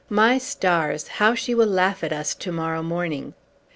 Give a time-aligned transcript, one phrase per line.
[0.09, 1.07] My stars!
[1.19, 3.35] how she will laugh at us, to morrow morning!"